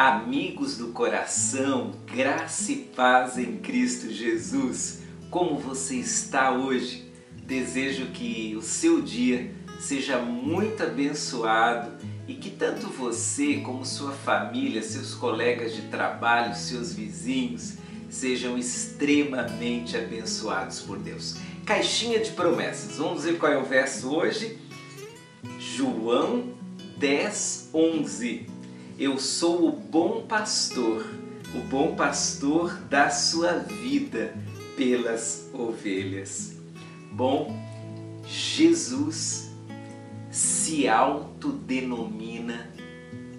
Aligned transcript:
Amigos 0.00 0.76
do 0.76 0.88
coração, 0.88 1.90
graça 2.06 2.70
e 2.70 2.76
paz 2.76 3.36
em 3.36 3.56
Cristo 3.56 4.12
Jesus. 4.12 5.00
Como 5.28 5.58
você 5.58 5.96
está 5.96 6.52
hoje? 6.52 7.12
Desejo 7.44 8.06
que 8.06 8.54
o 8.56 8.62
seu 8.62 9.02
dia 9.02 9.52
seja 9.80 10.18
muito 10.18 10.82
abençoado 10.82 11.92
e 12.28 12.34
que 12.34 12.50
tanto 12.50 12.86
você 12.86 13.56
como 13.56 13.84
sua 13.84 14.12
família, 14.12 14.82
seus 14.82 15.14
colegas 15.14 15.74
de 15.74 15.82
trabalho, 15.82 16.54
seus 16.54 16.94
vizinhos 16.94 17.74
sejam 18.08 18.56
extremamente 18.56 19.96
abençoados 19.96 20.80
por 20.80 20.98
Deus. 20.98 21.36
Caixinha 21.66 22.20
de 22.20 22.30
promessas. 22.30 22.98
Vamos 22.98 23.24
ver 23.24 23.36
qual 23.38 23.52
é 23.52 23.58
o 23.58 23.64
verso 23.64 24.14
hoje? 24.14 24.58
João 25.58 26.54
10, 26.98 27.70
11 27.72 28.46
eu 28.98 29.20
sou 29.20 29.68
o 29.68 29.72
bom 29.72 30.26
pastor, 30.26 31.06
o 31.54 31.60
bom 31.68 31.94
pastor 31.94 32.74
da 32.90 33.08
sua 33.08 33.52
vida 33.52 34.34
pelas 34.76 35.48
ovelhas. 35.52 36.56
Bom, 37.12 37.56
Jesus 38.26 39.52
se 40.28 40.88
autodenomina 40.88 42.68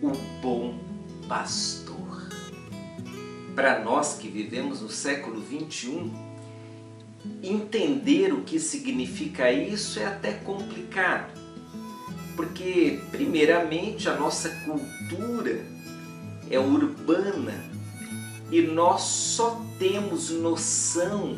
o 0.01 0.11
bom 0.41 0.79
pastor. 1.27 2.29
Para 3.53 3.83
nós 3.83 4.17
que 4.17 4.29
vivemos 4.29 4.81
no 4.81 4.89
século 4.89 5.41
21, 5.41 6.09
entender 7.43 8.33
o 8.33 8.43
que 8.43 8.57
significa 8.57 9.51
isso 9.51 9.99
é 9.99 10.05
até 10.05 10.31
complicado 10.31 11.48
porque, 12.39 13.01
primeiramente, 13.11 14.07
a 14.07 14.15
nossa 14.15 14.47
cultura 14.63 15.61
é 16.49 16.57
urbana 16.57 17.65
e 18.49 18.61
nós 18.61 19.01
só 19.01 19.61
temos 19.77 20.29
noção 20.29 21.37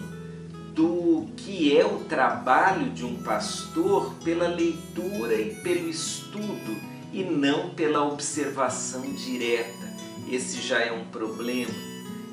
do 0.75 1.25
que 1.35 1.75
é 1.75 1.83
o 1.83 2.01
trabalho 2.01 2.91
de 2.91 3.03
um 3.03 3.15
pastor 3.15 4.13
pela 4.23 4.47
leitura 4.47 5.33
e 5.33 5.55
pelo 5.55 5.89
estudo 5.89 6.77
e 7.11 7.23
não 7.23 7.71
pela 7.71 8.05
observação 8.05 9.01
direta. 9.01 9.91
Esse 10.29 10.61
já 10.61 10.81
é 10.81 10.91
um 10.91 11.05
problema. 11.05 11.73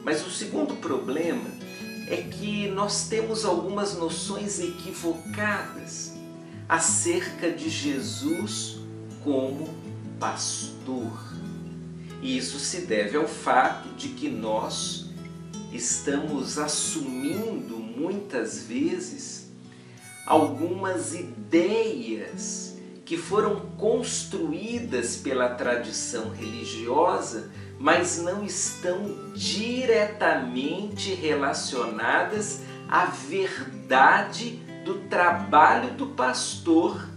Mas 0.05 0.27
o 0.27 0.31
segundo 0.31 0.75
problema 0.75 1.51
é 2.07 2.19
que 2.19 2.69
nós 2.69 3.09
temos 3.09 3.47
algumas 3.47 3.97
noções 3.97 4.61
equivocadas 4.61 6.18
acerca 6.69 7.51
de 7.51 7.71
Jesus 7.71 8.79
como 9.25 9.69
pastor. 10.21 11.35
E 12.21 12.37
isso 12.37 12.59
se 12.59 12.83
deve 12.83 13.17
ao 13.17 13.27
fato 13.27 13.89
de 13.95 14.09
que 14.09 14.29
nós 14.29 15.09
estamos 15.73 16.59
assumindo 16.59 17.77
muitas 17.77 18.63
vezes 18.65 19.51
algumas 20.27 21.15
ideias 21.15 22.77
que 23.05 23.17
foram 23.17 23.61
construídas 23.79 25.17
pela 25.17 25.49
tradição 25.51 26.29
religiosa, 26.31 27.51
mas 27.79 28.19
não 28.19 28.45
estão 28.45 29.33
diretamente 29.35 31.15
relacionadas 31.15 32.61
à 32.87 33.07
verdade 33.07 34.61
do 34.85 35.01
trabalho 35.09 35.95
do 35.95 36.09
pastor 36.09 37.09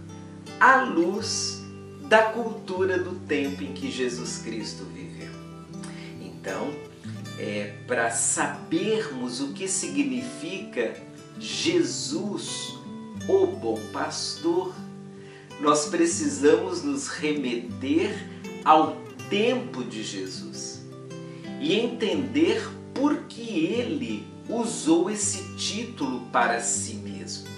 à 0.60 0.82
luz 0.82 1.62
da 2.08 2.24
cultura 2.24 2.98
do 2.98 3.14
tempo 3.26 3.62
em 3.64 3.72
que 3.72 3.90
Jesus 3.90 4.38
Cristo 4.38 4.84
viveu. 4.84 5.32
Então, 6.20 6.70
é, 7.38 7.74
para 7.86 8.10
sabermos 8.10 9.40
o 9.40 9.52
que 9.52 9.66
significa 9.66 10.94
Jesus, 11.38 12.78
o 13.28 13.46
bom 13.46 13.80
pastor, 13.92 14.74
nós 15.60 15.86
precisamos 15.86 16.82
nos 16.82 17.08
remeter 17.08 18.28
ao 18.64 18.96
tempo 19.30 19.82
de 19.82 20.02
Jesus 20.02 20.82
e 21.60 21.74
entender 21.74 22.68
por 22.92 23.22
que 23.22 23.40
ele 23.66 24.31
usou 24.48 25.10
esse 25.10 25.54
título 25.56 26.20
para 26.32 26.60
si 26.60 26.94
mesmo. 26.94 27.48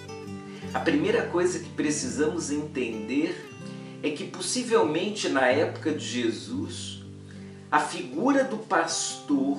A 0.72 0.80
primeira 0.80 1.26
coisa 1.26 1.58
que 1.58 1.70
precisamos 1.70 2.50
entender 2.50 3.50
é 4.02 4.10
que 4.10 4.24
possivelmente 4.24 5.28
na 5.28 5.46
época 5.46 5.92
de 5.92 6.04
Jesus, 6.04 7.02
a 7.70 7.80
figura 7.80 8.44
do 8.44 8.58
pastor 8.58 9.58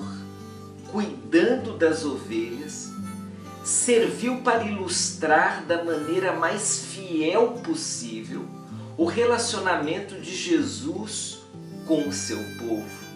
cuidando 0.92 1.76
das 1.76 2.04
ovelhas 2.04 2.90
serviu 3.64 4.42
para 4.42 4.64
ilustrar 4.64 5.64
da 5.64 5.82
maneira 5.82 6.32
mais 6.32 6.84
fiel 6.86 7.52
possível 7.64 8.46
o 8.96 9.04
relacionamento 9.04 10.20
de 10.20 10.34
Jesus 10.34 11.40
com 11.86 12.08
o 12.08 12.12
seu 12.12 12.38
povo, 12.58 13.06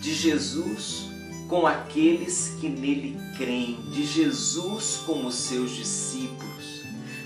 de 0.00 0.14
Jesus 0.14 1.15
com 1.48 1.66
aqueles 1.66 2.56
que 2.60 2.68
nele 2.68 3.16
creem, 3.36 3.80
de 3.90 4.04
Jesus 4.04 5.00
com 5.06 5.26
os 5.26 5.34
seus 5.34 5.70
discípulos. 5.70 6.82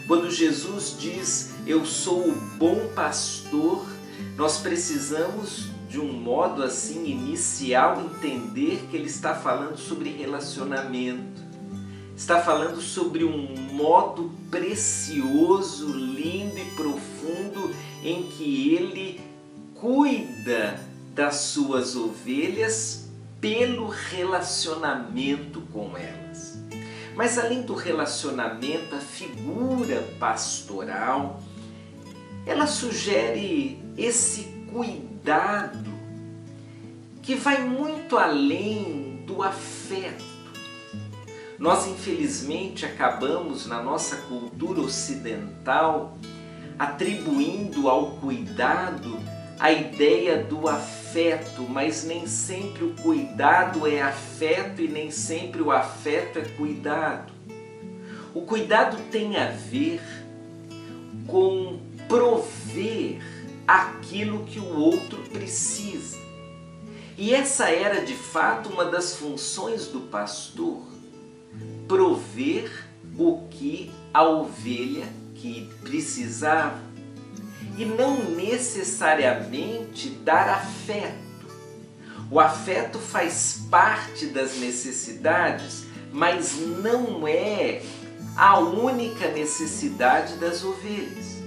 Quando 0.06 0.30
Jesus 0.30 0.96
diz 0.98 1.50
eu 1.66 1.84
sou 1.84 2.28
o 2.28 2.34
bom 2.58 2.88
pastor, 2.94 3.86
nós 4.36 4.58
precisamos 4.58 5.68
de 5.88 6.00
um 6.00 6.12
modo 6.12 6.62
assim 6.62 7.06
inicial 7.06 8.00
entender 8.00 8.86
que 8.90 8.96
ele 8.96 9.06
está 9.06 9.34
falando 9.34 9.76
sobre 9.76 10.10
relacionamento. 10.10 11.40
Está 12.16 12.40
falando 12.40 12.80
sobre 12.80 13.24
um 13.24 13.54
modo 13.72 14.30
precioso, 14.50 15.88
lindo 15.92 16.58
e 16.58 16.64
profundo 16.76 17.74
em 18.02 18.24
que 18.24 18.74
ele 18.74 19.20
cuida 19.74 20.78
das 21.14 21.36
suas 21.36 21.96
ovelhas 21.96 22.99
pelo 23.40 23.88
relacionamento 23.88 25.60
com 25.72 25.96
elas. 25.96 26.58
Mas 27.16 27.38
além 27.38 27.62
do 27.62 27.74
relacionamento, 27.74 28.94
a 28.94 28.98
figura 28.98 30.02
pastoral, 30.18 31.42
ela 32.46 32.66
sugere 32.66 33.82
esse 33.96 34.44
cuidado 34.72 35.90
que 37.22 37.34
vai 37.34 37.62
muito 37.62 38.16
além 38.16 39.24
do 39.26 39.42
afeto. 39.42 40.24
Nós, 41.58 41.86
infelizmente, 41.86 42.86
acabamos 42.86 43.66
na 43.66 43.82
nossa 43.82 44.16
cultura 44.16 44.80
ocidental 44.80 46.16
atribuindo 46.78 47.90
ao 47.90 48.12
cuidado 48.12 49.18
a 49.60 49.70
ideia 49.70 50.42
do 50.42 50.66
afeto, 50.66 51.68
mas 51.68 52.02
nem 52.02 52.26
sempre 52.26 52.82
o 52.82 52.94
cuidado 52.94 53.86
é 53.86 54.00
afeto 54.00 54.80
e 54.80 54.88
nem 54.88 55.10
sempre 55.10 55.60
o 55.60 55.70
afeto 55.70 56.38
é 56.38 56.42
cuidado. 56.56 57.30
O 58.34 58.40
cuidado 58.40 58.96
tem 59.10 59.36
a 59.36 59.50
ver 59.50 60.00
com 61.26 61.78
prover 62.08 63.20
aquilo 63.68 64.46
que 64.46 64.58
o 64.58 64.78
outro 64.78 65.18
precisa. 65.30 66.16
E 67.18 67.34
essa 67.34 67.68
era 67.68 68.00
de 68.00 68.14
fato 68.14 68.70
uma 68.70 68.86
das 68.86 69.16
funções 69.16 69.88
do 69.88 70.00
pastor: 70.00 70.82
prover 71.86 72.88
o 73.18 73.46
que 73.50 73.90
a 74.14 74.24
ovelha 74.24 75.06
que 75.34 75.68
precisava 75.82 76.89
e 77.80 77.84
não 77.86 78.22
necessariamente 78.32 80.10
dar 80.10 80.50
afeto. 80.50 81.48
O 82.30 82.38
afeto 82.38 82.98
faz 82.98 83.62
parte 83.70 84.26
das 84.26 84.58
necessidades, 84.58 85.86
mas 86.12 86.58
não 86.58 87.26
é 87.26 87.80
a 88.36 88.58
única 88.58 89.30
necessidade 89.30 90.34
das 90.34 90.62
ovelhas. 90.62 91.40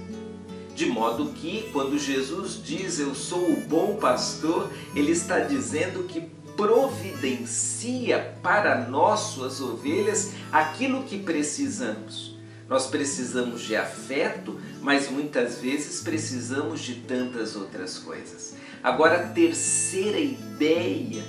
De 0.74 0.86
modo 0.86 1.26
que, 1.34 1.70
quando 1.72 1.96
Jesus 1.96 2.60
diz 2.60 2.98
eu 2.98 3.14
sou 3.14 3.52
o 3.52 3.60
bom 3.60 3.94
pastor, 3.94 4.72
ele 4.92 5.12
está 5.12 5.38
dizendo 5.38 6.02
que 6.02 6.20
providencia 6.56 8.36
para 8.42 8.88
nós, 8.88 9.20
suas 9.20 9.60
ovelhas, 9.60 10.32
aquilo 10.50 11.04
que 11.04 11.16
precisamos. 11.16 12.33
Nós 12.68 12.86
precisamos 12.86 13.62
de 13.62 13.76
afeto, 13.76 14.58
mas 14.80 15.10
muitas 15.10 15.58
vezes 15.58 16.02
precisamos 16.02 16.80
de 16.80 16.96
tantas 16.96 17.56
outras 17.56 17.98
coisas. 17.98 18.54
Agora, 18.82 19.16
a 19.16 19.28
terceira 19.28 20.18
ideia 20.18 21.24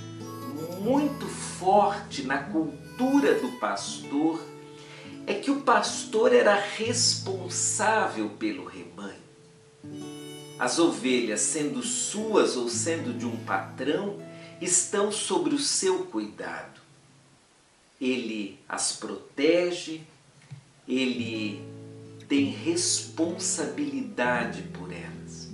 muito 0.81 1.25
forte 1.25 2.23
na 2.23 2.37
cultura 2.37 3.35
do 3.35 3.59
pastor 3.59 4.41
é 5.27 5.33
que 5.33 5.51
o 5.51 5.61
pastor 5.61 6.33
era 6.33 6.53
responsável 6.53 8.29
pelo 8.29 8.65
rebanho. 8.65 9.25
As 10.57 10.79
ovelhas, 10.79 11.41
sendo 11.41 11.81
suas 11.81 12.55
ou 12.55 12.69
sendo 12.69 13.17
de 13.17 13.25
um 13.25 13.35
patrão, 13.37 14.23
estão 14.61 15.11
sobre 15.11 15.53
o 15.53 15.59
seu 15.59 16.05
cuidado. 16.05 16.79
Ele 17.99 18.59
as 18.69 18.93
protege, 18.93 20.01
ele 20.87 21.61
tem 22.27 22.45
responsabilidade 22.45 24.63
por 24.73 24.91
elas. 24.91 25.49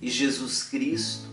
E 0.00 0.08
Jesus 0.08 0.62
Cristo, 0.62 1.28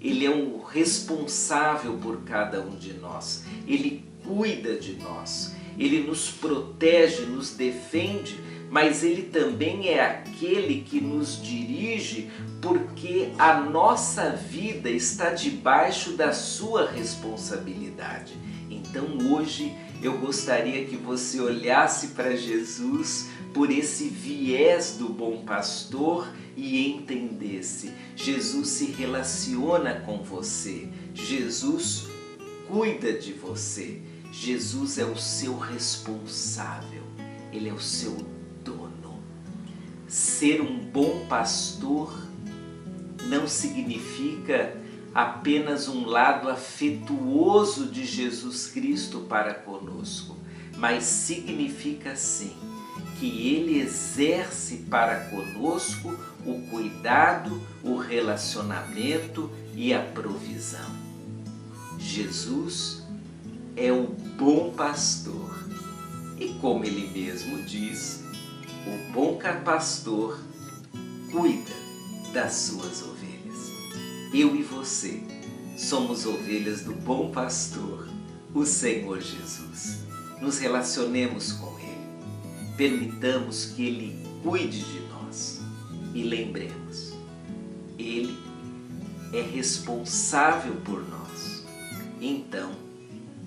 ele 0.00 0.26
é 0.26 0.30
o 0.30 0.62
responsável 0.62 1.98
por 1.98 2.22
cada 2.22 2.60
um 2.60 2.74
de 2.76 2.94
nós. 2.94 3.44
Ele 3.66 4.04
cuida 4.26 4.76
de 4.76 4.94
nós. 4.94 5.54
Ele 5.78 6.02
nos 6.02 6.30
protege, 6.30 7.22
nos 7.22 7.50
defende, 7.50 8.38
mas 8.70 9.02
ele 9.02 9.22
também 9.22 9.88
é 9.88 10.04
aquele 10.04 10.82
que 10.82 11.00
nos 11.00 11.42
dirige 11.42 12.30
porque 12.60 13.30
a 13.38 13.60
nossa 13.60 14.30
vida 14.30 14.90
está 14.90 15.30
debaixo 15.30 16.12
da 16.12 16.32
sua 16.32 16.88
responsabilidade. 16.90 18.34
Então 18.70 19.04
hoje 19.32 19.74
eu 20.06 20.18
gostaria 20.18 20.84
que 20.84 20.96
você 20.96 21.40
olhasse 21.40 22.08
para 22.08 22.36
Jesus 22.36 23.28
por 23.54 23.70
esse 23.70 24.08
viés 24.08 24.96
do 24.98 25.08
bom 25.08 25.44
pastor 25.44 26.28
e 26.56 26.86
entendesse: 26.88 27.90
Jesus 28.14 28.68
se 28.68 28.86
relaciona 28.86 30.00
com 30.00 30.22
você, 30.22 30.88
Jesus 31.14 32.06
cuida 32.68 33.12
de 33.12 33.32
você, 33.32 34.02
Jesus 34.30 34.98
é 34.98 35.04
o 35.04 35.16
seu 35.16 35.56
responsável, 35.56 37.02
ele 37.52 37.68
é 37.68 37.72
o 37.72 37.80
seu 37.80 38.16
dono. 38.62 39.22
Ser 40.06 40.60
um 40.60 40.78
bom 40.80 41.26
pastor 41.26 42.12
não 43.26 43.48
significa 43.48 44.83
apenas 45.14 45.86
um 45.86 46.06
lado 46.06 46.50
afetuoso 46.50 47.86
de 47.86 48.04
Jesus 48.04 48.66
Cristo 48.66 49.20
para 49.20 49.54
conosco, 49.54 50.36
mas 50.76 51.04
significa 51.04 52.16
sim 52.16 52.56
que 53.18 53.48
ele 53.48 53.78
exerce 53.78 54.78
para 54.90 55.30
conosco 55.30 56.18
o 56.44 56.68
cuidado, 56.68 57.62
o 57.82 57.96
relacionamento 57.96 59.50
e 59.74 59.94
a 59.94 60.00
provisão. 60.00 60.90
Jesus 61.98 63.04
é 63.76 63.92
o 63.92 64.08
bom 64.36 64.72
pastor 64.72 65.64
e, 66.38 66.48
como 66.60 66.84
ele 66.84 67.08
mesmo 67.08 67.62
diz, 67.62 68.24
o 68.86 69.12
bom 69.12 69.38
pastor 69.64 70.38
cuida 71.30 71.72
das 72.32 72.52
suas 72.52 73.00
ovelhas. 73.02 73.13
Eu 74.36 74.56
e 74.56 74.64
você 74.64 75.22
somos 75.76 76.26
ovelhas 76.26 76.80
do 76.80 76.92
bom 76.92 77.30
pastor, 77.30 78.08
o 78.52 78.66
Senhor 78.66 79.20
Jesus. 79.20 79.98
Nos 80.40 80.58
relacionemos 80.58 81.52
com 81.52 81.78
Ele, 81.78 82.74
permitamos 82.76 83.66
que 83.66 83.86
Ele 83.86 84.26
cuide 84.42 84.80
de 84.80 85.00
nós 85.06 85.60
e 86.12 86.24
lembremos, 86.24 87.12
Ele 87.96 88.36
é 89.32 89.40
responsável 89.40 90.74
por 90.84 91.08
nós. 91.08 91.64
Então, 92.20 92.72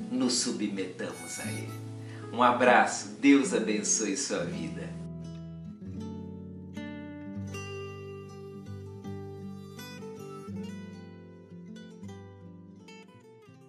nos 0.10 0.36
submetamos 0.36 1.38
a 1.42 1.52
Ele. 1.52 1.82
Um 2.32 2.42
abraço, 2.42 3.10
Deus 3.20 3.54
abençoe 3.54 4.16
sua 4.16 4.46
vida. 4.46 4.90